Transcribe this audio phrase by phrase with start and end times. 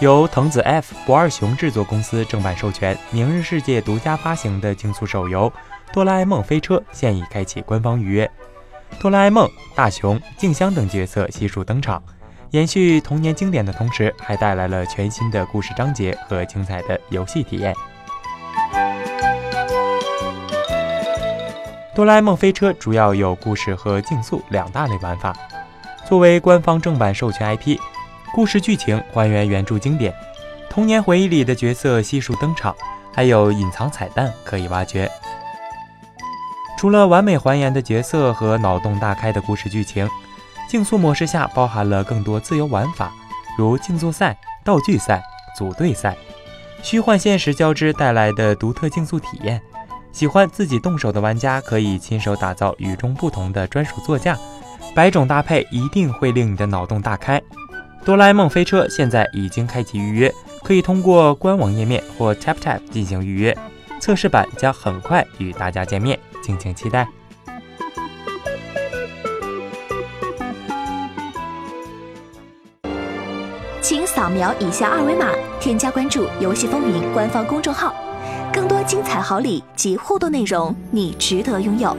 [0.00, 5.50] 由藤子 F 不二雄制作公司正版授权，明日世界独家发行的竞速手游
[5.92, 8.30] 《哆啦 A 梦飞车》现已开启官方预约。
[8.98, 12.02] 哆啦 A 梦、大雄、静香等角色悉数登场，
[12.50, 17.74] 延续童年经典的同时，还带来了全新的故事章节和精彩的游戏体验。
[21.94, 25.36] 哆啦 A 梦飞车主要有故事和竞速两大类玩法。
[26.06, 27.78] 作为官方正版授权 IP，
[28.32, 30.14] 故事剧情还原原著经典，
[30.68, 32.74] 童年回忆里的角色悉数登场，
[33.12, 35.10] 还有隐藏彩蛋可以挖掘。
[36.78, 40.08] 除了完美还原的角色和脑洞大开的故事剧情，
[40.68, 43.12] 竞速模式下包含了更多自由玩法，
[43.58, 45.20] 如竞速赛、道具赛、
[45.56, 46.16] 组队赛，
[46.82, 49.60] 虚幻现实交织带来的独特竞速体验。
[50.12, 54.38] 喜欢自己动手的玩家可以亲手打造与众不同的专属座驾，
[54.94, 57.40] 百种搭配一定会令你的脑洞大开。
[58.04, 60.32] 哆啦 A 梦飞车现在已经开启预约，
[60.64, 63.56] 可以通过官网页面或 Tap Tap 进行预约，
[64.00, 67.06] 测试版将很快与大家见面，敬请期待。
[73.82, 75.28] 请扫描以下二维码，
[75.60, 77.94] 添加关注“游戏风云”官方公众号。
[78.52, 81.96] 更多精彩好礼及互动内容，你值得拥有。